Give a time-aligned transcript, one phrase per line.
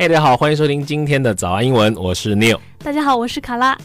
[0.00, 2.60] 嘿，大家好，欢迎收听今天的早安英文，我是 Neil。
[2.78, 3.76] 大家好，我是卡拉。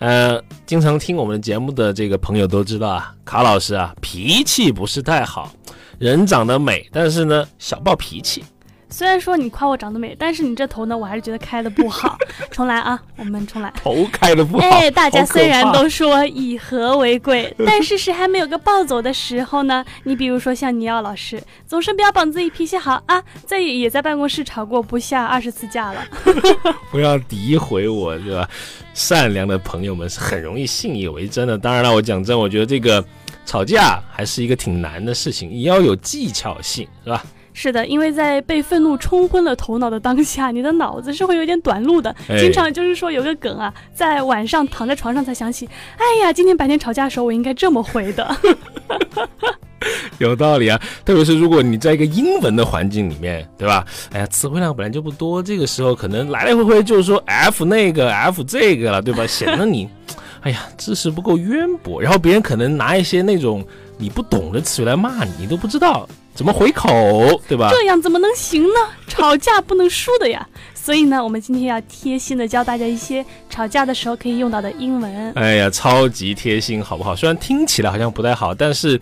[0.00, 5.52] 呃，经常听我们节目的这个朋友都知道啊，卡老师啊脾气不是太好，
[6.00, 8.44] 人长得美，但是呢小暴脾气。
[8.90, 12.18] 虽然说你夸我长得美，但是你这头呢，我还是觉得开的不好。
[12.50, 13.72] 重来啊，我们重来。
[13.76, 14.66] 头开的不好。
[14.66, 19.84] 哎，大家虽然都说以和为贵，但事实还没有个暴走的时候呢。
[20.04, 26.04] 你比如说像尼奥老师，总是标榜自己脾气好啊，在也在办公室吵过不下二十次架了。
[26.90, 28.48] 不要诋毁我，对吧？
[28.92, 31.56] 善良的朋友们是很容易信以为真的。
[31.56, 33.04] 当然了，我讲真，我觉得这个
[33.46, 37.24] 吵架还是一个挺难的事情，也要有技巧性，是吧？
[37.52, 42.14] 是的，因为在被愤怒冲昏了头脑的当下，你的脑子是会有点短路的。
[42.38, 48.36] 经常就是说有个梗啊，在晚上躺在床上才想起，哎呀，今天白天吵架的时候我应该这么回的。
[50.18, 53.84] 有道理啊，特别是如果你在一个英文的环境里面，对吧？
[54.12, 59.26] 哎呀，词汇量本来就不多，这个时候可能来来回回就是说 F 那个 F 这个了，对吧？
[59.26, 59.88] 显得你，
[60.42, 63.64] 哎呀，知识不够渊博，然后别人可能拿一些那种
[64.00, 66.08] 你不懂的词语来骂你，你都不知道。
[66.32, 66.88] 怎么回口，
[67.46, 67.68] 对吧？
[67.70, 68.74] 这样怎么能行呢？
[69.06, 70.46] 吵架不能输的呀。
[70.74, 75.32] 所以呢，我们今天要贴心的教大家一些吵架的时候可以用到的英文。
[75.34, 77.14] 哎呀，超级贴心，好不好？
[77.14, 78.98] 虽然听起来好像不太好，但是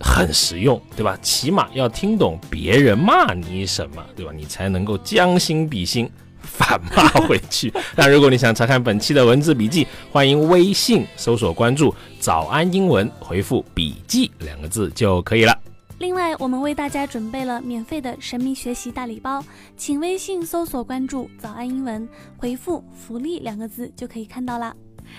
[0.00, 1.16] 很实用，对吧？
[1.22, 4.32] 起码要听懂别人骂你什么，对吧？
[4.34, 6.10] 你才能够将心比心，
[6.52, 7.72] 反骂回去。
[7.96, 15.58] 那如果你想查看本期的文字笔记，欢迎微信搜索关注“早安英文”，回复“笔记”两个字就可以了。
[15.98, 19.42] 另外，我们为大家准备了免费的神秘学习大礼包，
[19.76, 24.74] 请微信搜索关注“早安英文”，回复“福利”两个字就可以看到啦。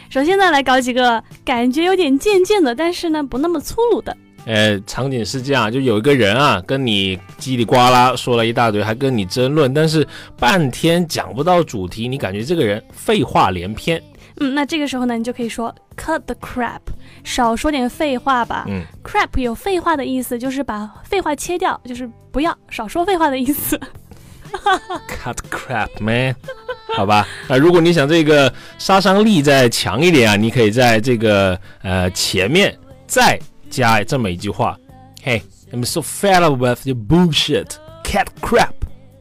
[0.10, 4.16] 首先呢，来搞几个感觉有点贱贱的，但是呢不那么粗鲁的。
[4.46, 14.02] 呃，场景是这样，就有一个人啊，跟你叽里呱啦说了一大堆，还跟你争论，但是半天讲不到主题，你感觉这个人废话连篇。
[14.42, 16.80] 嗯，那这个时候呢，你就可以说 cut the crap。
[17.24, 18.66] 少说点废话吧。
[18.68, 23.80] 嗯，crap 有废话的意思，就是把废话切掉，就是不要少说废话的意思。
[25.08, 26.36] Cut crap man，
[26.98, 27.28] 好吧。
[27.48, 32.76] 那如果你想这个杀伤力再强一点啊，你可以在这个呃前面
[33.08, 33.40] 再
[33.74, 34.78] 加这么一句话
[35.24, 35.42] ：Hey,
[35.72, 37.72] I'm so fed up with your bullshit.
[38.04, 38.74] cat crap，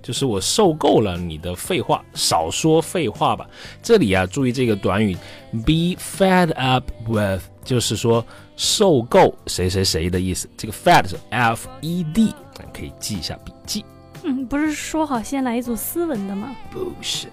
[0.03, 3.49] 就是我受够了你的废话，少说废话吧。
[3.83, 5.17] 这里啊，注意这个短语
[5.65, 7.41] ，be fed up with。
[7.65, 8.27] 就是说
[8.57, 12.35] 受够谁谁谁的意思，这个 fed 是 f e d，
[12.75, 13.85] 可以记一下笔记。
[14.25, 17.29] 嗯，不是说好先来一组斯文的吗？Bullshit！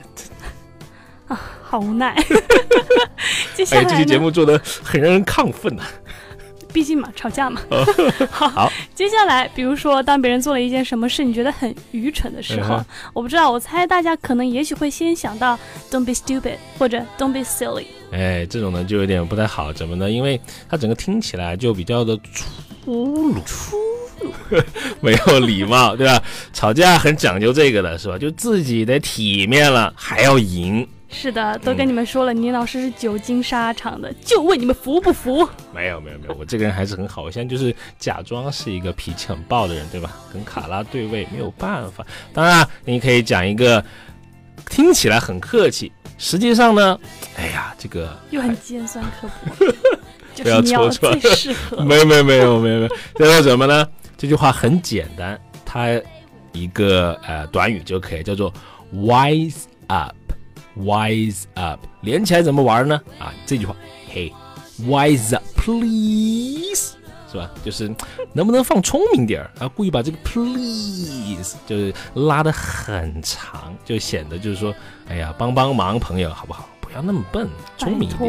[1.28, 2.16] 啊，好无奈。
[3.56, 5.84] 接下来，这期节目做的很让人亢奋呐。
[6.72, 7.62] 毕竟嘛，吵架嘛。
[8.32, 15.58] 好，接下来，比如说，当别人做了一件什么事，你觉得很愚蠢的时候，我不知道，我猜大家可能也许会先想到
[15.92, 17.86] "Don't be stupid" 或者 "Don't be silly"。
[18.12, 20.10] 哎，这种呢就有点不太好，怎么呢？
[20.10, 23.78] 因为它整个听起来就比较的粗鲁，粗
[24.22, 24.34] 鲁，
[25.02, 26.22] 没有礼貌，对吧？
[26.54, 28.18] 吵架很讲究这个的，是吧？
[28.18, 30.88] 就自己的体面了，还要赢。
[31.12, 35.48] 是的，都跟你们说了，倪老师是久经沙场的，就问你们服不服？
[35.74, 40.16] 没有没有没有，我这个人还是很好，我现在就是假装是一个脾气很暴的人，对吧？
[40.32, 42.06] 跟卡拉对位没有办法。
[42.32, 43.84] 当然，你可以讲一个
[44.70, 47.00] 听起来很客气，实际上呢，
[47.36, 49.28] 哎呀，这个又很尖酸刻
[49.58, 49.66] 薄，
[50.44, 51.84] 不要戳出来。
[51.84, 52.88] 没有没有没有没有没有，
[53.18, 53.86] 叫做什么呢？
[54.16, 55.88] 这句话很简单，它
[56.52, 58.54] 一个呃短语就可以叫做
[58.94, 60.14] wise up。
[60.80, 63.00] Wise up，连起来怎么玩呢？
[63.20, 63.76] 啊，这句话
[64.14, 66.94] ，Hey，wise up please，
[67.30, 67.52] 是吧？
[67.64, 67.94] 就是
[68.34, 69.68] 能不能放聪明点儿啊？
[69.68, 74.74] 故意把这个 please 就是拉的很长，就显得就是说，
[75.08, 76.68] 哎呀，帮帮忙，朋友，好不好？
[76.90, 78.20] 不要那么笨，聪明一点。
[78.20, 78.28] 对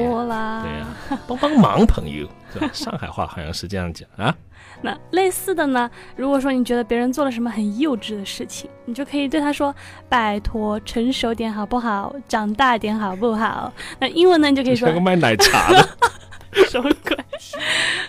[0.79, 0.87] 呀，
[1.27, 2.69] 帮帮忙，朋友，是吧？
[2.75, 4.35] 上海话好像是这样讲啊。
[4.83, 5.91] 那类似的呢？
[6.17, 9.75] 如果说你觉得别人做了什么很幼稚的事情，你就可以对他说
[10.09, 12.15] ：“拜托，成熟点好不好？
[12.29, 15.89] 长大点好不好？”那英文呢，你就可以说：“像个卖奶茶的，
[16.69, 17.17] 什么鬼？”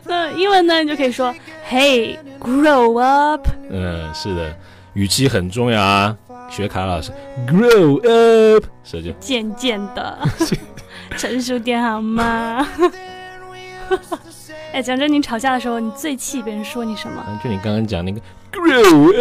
[0.03, 1.33] 那英文呢，你就可以说
[1.69, 4.53] ：“Hey, grow up。”嗯，是的，
[4.93, 6.17] 语气很重要啊。
[6.51, 7.11] 学卡老师
[7.47, 7.95] ，grow
[8.55, 10.19] up，是就渐渐的，
[11.17, 12.67] 成熟点好吗？
[14.73, 17.23] 哎，讲真，你吵架的时候，你最气别人说你什么？
[17.43, 18.19] 就你刚刚讲那个
[18.51, 19.13] grow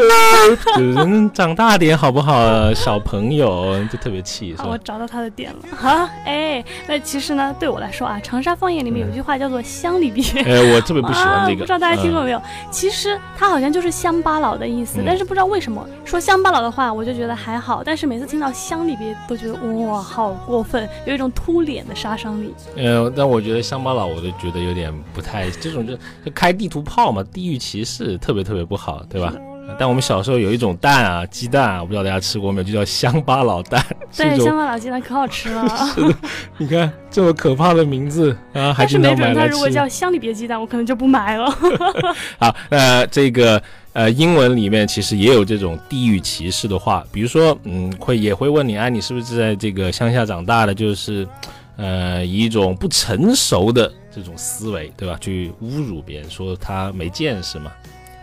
[0.50, 2.72] up，人长大点好不好？
[2.74, 4.68] 小朋友就特别气，是吧？
[4.70, 10.22] 我找到他的点了哈，哎，那其实呢，对我来说啊，长沙方言里面有句话叫做乡里别。
[10.42, 12.42] 哎，我特别不喜欢这个， 不知道大家听过没有？
[12.70, 19.54] 其实它好像就是乡巴佬的意思，但是不知道为什么说乡巴佬的话，我就觉得还好，但是每次听到乡里别，都觉得
[19.84, 22.54] 哇，好过分，有一种突脸的杀伤力。
[22.76, 25.94] 呃，但我觉得乡巴佬，我都觉得有点不太，这种就
[26.24, 29.76] 就开地图炮嘛，地域歧视，特别特别不好，对吧？
[29.78, 33.84] 但我们小时候有一种蛋啊，鸡蛋啊，我不知道大家吃过没有，就叫乡巴佬蛋。
[34.16, 35.68] 对，乡巴佬鸡蛋可好吃了。
[35.94, 36.14] 是的，
[36.58, 41.48] 你看这么可怕的名字啊，还是没准他如果叫乡里别鸡蛋，我可能就不买了。
[42.38, 43.62] 好，那这个
[43.92, 50.74] 呃，英文里面其实也有这种地域歧视的话，比如说，嗯，会也会问你，哎，你是不是在这个乡下长大的？
[50.74, 51.26] 就是，
[51.76, 55.16] 呃，以一种不成熟的这种思维，对吧？
[55.20, 57.70] 去侮辱别人，说他没见识嘛。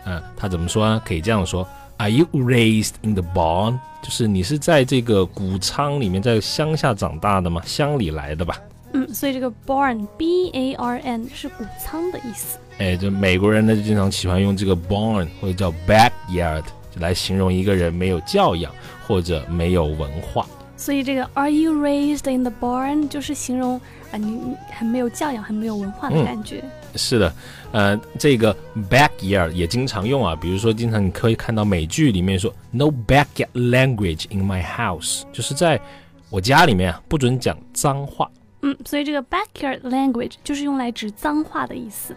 [0.08, 1.02] 嗯，他怎么说呢？
[1.04, 1.68] 可以这样说
[1.98, 3.78] ：Are you raised in the barn？
[4.02, 7.60] 就是你是在这个谷仓里面，在乡下长大的吗？
[7.66, 8.58] 乡里来的吧？
[8.94, 12.58] 嗯，所以这个 barn，b a r n 是谷仓的意思。
[12.78, 16.62] 哎，就美国人呢，就经常喜欢用这个 barn 或者叫 backyard
[17.00, 18.72] 来形容一个人没有教养
[19.06, 20.46] 或者没有文化。
[20.76, 23.08] 所以这个 Are you raised in the barn？
[23.08, 23.78] 就是形容
[24.10, 26.64] 啊，你很没有教养、很没有文化的感觉。
[26.98, 27.34] 是的，
[27.72, 28.54] 呃，这个
[28.90, 35.80] backyard 也经常用啊，比如说，经常你可以看到美剧里面说 no backyard language in my house，就是在
[36.28, 38.28] 我家里面啊，不准讲脏话。
[38.62, 42.12] 嗯，所以这个 backyard language 就是用来指脏话的意思。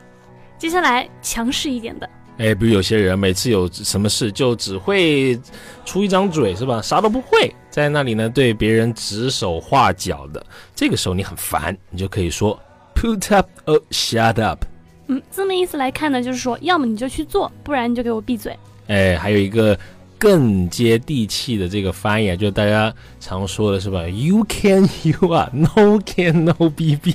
[0.57, 5.39] 接下来强势一点的，哎，比如有些人每次有什么事就只会
[5.85, 6.81] 出一张嘴是吧？
[6.81, 10.43] 啥都不会，在那里呢对别人指手画脚的，
[10.75, 12.59] 这个时候你很烦，你就可以说
[12.95, 14.65] put up or shut up。
[15.13, 18.57] 嗯，字面意思来看呢，就是说，要么你就去做，不然你就给我闭嘴。
[18.87, 19.77] 哎，还有一个
[20.17, 27.13] 更接地气的这个翻译，就是大家常说的是吧？You can you are; no can no B B。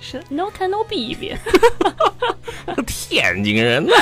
[0.00, 1.34] 是 No can no B B。
[2.86, 3.92] 天津人呢，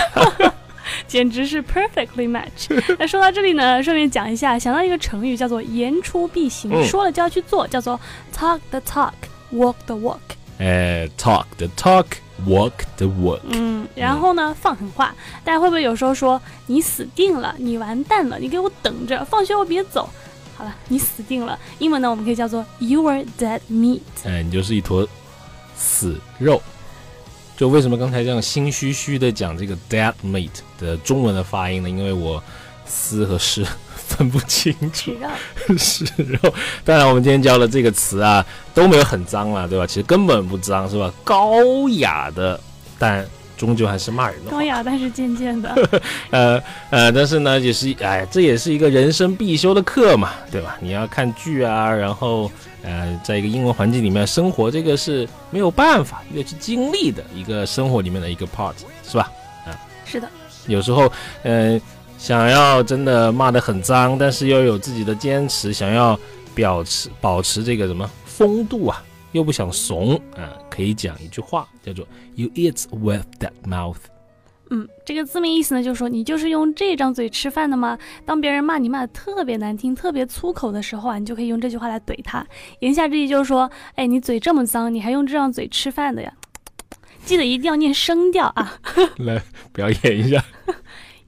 [1.08, 2.68] 简直是 perfectly match。
[2.98, 7.98] 那说到这里呢，顺便讲一下，想到一个成语叫做言出必行，说了就要去做，叫做
[8.36, 10.18] talk the talk，walk the walk。
[10.58, 12.04] 哎，talk the talk。
[12.46, 13.40] Walk the walk。
[13.50, 20.08] 嗯，然后呢，放狠话，大家会不会有时候说你死定了，你完蛋了，你给我等着，放学我别走。
[20.56, 21.58] 好了，你死定了。
[21.78, 24.00] 英文呢，我们可以叫做 You are dead meat。
[24.24, 25.06] 哎，你就是一坨
[25.76, 26.62] 死肉。
[27.56, 31.88] 就为什么刚才这样心虚虚的讲这个 dead meat 的中文的发音呢？
[31.88, 32.42] 因为我
[32.84, 33.66] 丝和是。
[34.12, 35.12] 分不清楚
[35.78, 36.54] 是肉，
[36.84, 38.44] 当然我们今天教的这个词啊
[38.74, 39.86] 都没有很脏了，对吧？
[39.86, 41.12] 其实根本不脏，是吧？
[41.24, 42.58] 高雅的，
[42.98, 43.26] 但
[43.56, 44.50] 终究还是骂人的。
[44.50, 45.74] 高雅但是渐渐的，
[46.30, 50.76] 呃呃，但是呢，也是哎，这也是一个人生必修的课嘛，对吧？
[50.80, 52.50] 你要看剧啊，然后
[52.82, 58.74] 呃，在一个英文环境里面生活，这个是没有办法要去经历的一个生活里面的一个 part，
[59.08, 59.30] 是吧？
[59.66, 59.72] 啊，
[60.04, 60.28] 是的，
[60.66, 61.10] 有时候
[61.44, 61.80] 嗯。
[62.22, 66.16] 想要真的骂得很脏，但是又有自己的坚持，想要
[66.54, 69.02] 保持保持这个什么风度啊，
[69.32, 73.96] 又不想怂啊，可以讲一句话，叫做 “You eat with that mouth”。
[74.70, 77.98] 嗯，这个字面意思呢，就是说你就是用这张嘴吃饭的吗？
[78.24, 82.46] 当别人骂你骂的特别难听、特别粗口的时候啊，你就可以用这句话来怼他。
[82.78, 86.32] 言下之意就是说，哎，你嘴这么脏，你还用这张嘴吃饭的呀？
[87.26, 88.78] 记得一定要念声调啊！
[89.18, 89.42] 来
[89.72, 90.40] 表演一下。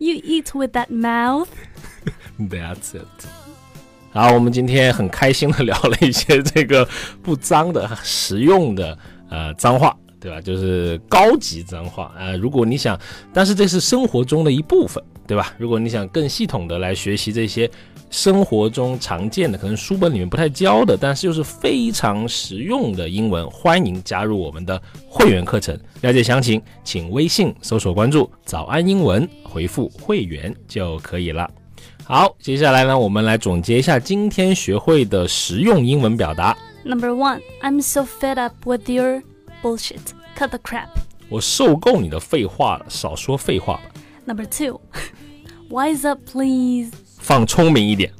[0.04, 1.48] You eat with that mouth.
[2.38, 3.26] That's it.
[4.12, 6.86] 好，我们今天很开心的聊了一些这个
[7.22, 8.98] 不脏的、实用的
[9.30, 10.42] 呃脏话，对吧？
[10.42, 12.36] 就是高级脏话啊。
[12.36, 13.00] 如果你想，
[13.32, 15.54] 但是这是生活中的一部分，对吧？
[15.56, 17.70] 如果你想更系统的来学习这些。
[18.14, 25.76] 生活中常见的，可能书本里面不太教的，但是又是非常实用的英文，欢迎加入我们的会员课程。
[26.00, 31.50] 了解详情，请微信搜索关注“早安英文”，回复“会员”就可以了。
[32.04, 36.56] 好，接下来呢，我们来总结一下今天学会的实用英文表达。
[36.84, 39.24] Number one, I'm so fed up with your
[39.60, 39.98] bullshit.
[40.38, 40.86] Cut the crap.
[41.28, 43.82] 我受够你的废话了，少说废话吧。
[44.24, 44.80] Number two,
[45.68, 46.92] wise up, please.
[47.23, 48.11] 放聪明一点，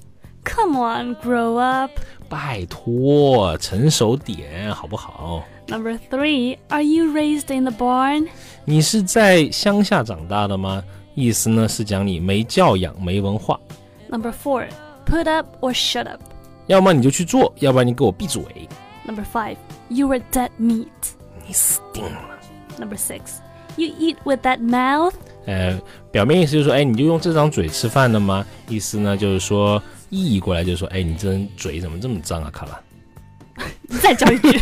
[0.45, 1.91] Come on, grow up！
[2.27, 5.43] 拜托，成熟点好不好？
[5.67, 8.27] Number three, Are you raised in the barn？
[8.65, 10.83] 你是在乡下长大的吗？
[11.15, 13.59] 意思呢是讲你没教养、没文化。
[14.09, 14.67] Number four,
[15.05, 16.21] Put up or shut up？
[16.67, 18.43] 要么你就去做，要不然你给我闭嘴。
[19.05, 19.57] Number five,
[19.89, 20.85] You are dead meat。
[21.47, 22.37] 你死定了。
[22.77, 23.39] Number six,
[23.75, 25.13] You eat with that mouth？
[25.46, 25.78] 呃，
[26.10, 28.44] 表面意思就是说，哎，你就用这张嘴吃饭的吗？
[28.68, 32.80] 意思呢就是说，意义过来就是说，哎，你这张嘴怎么这么脏啊，卡拉？
[34.00, 34.58] 再讲一句。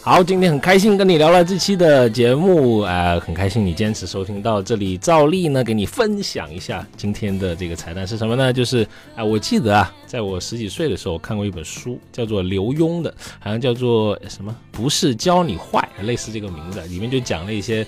[0.00, 4.96] 好，今天很开心跟你聊了这期的节目，呃，很开心你坚持收听到这里。
[4.96, 8.52] 照例呢，给你分享一下今天的这个彩蛋是什么呢？
[8.52, 14.54] 就是啊，我记得啊，在我十几岁的时候，我看过一本书，叫做刘墉的，好像叫做什么？
[14.70, 17.84] 不是教你坏，类似这个名字，里面就讲了一些。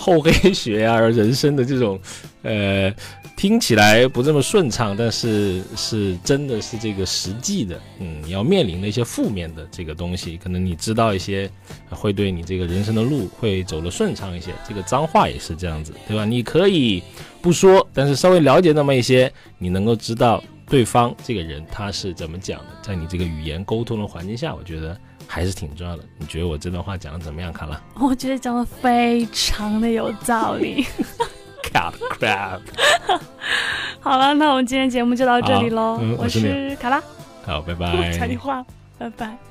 [0.00, 2.00] 厚黑学啊，人生的这种，
[2.42, 2.90] 呃，
[3.36, 11.50] 听起来不这么顺畅，但是是真的是这个实际的，嗯，你要面临的一些负面的这个东西，可能你知道一些，
[11.90, 14.52] 会对你这个人生的路会走得顺畅一些。
[14.66, 16.24] 这个脏话也是这样子，对吧？
[16.24, 17.02] 你可以
[17.42, 24.98] 不说，但是稍微了解那么一些，你能够知道对方这个人他是怎么讲的，在你这个语言沟通的环境下，我觉得。
[25.32, 26.04] 还是挺重要的。
[26.18, 27.52] 你觉得我这段话讲的怎么样？
[27.52, 27.80] 卡拉？
[28.00, 30.84] 我觉得讲的非常的有道理。
[31.72, 32.60] Cat crap！
[34.00, 36.00] 好了，那我们今天节目就到这里喽。
[36.18, 37.00] 我是卡拉。
[37.46, 38.10] 好，拜拜。
[38.18, 38.64] 讲你话，
[38.98, 39.49] 拜拜。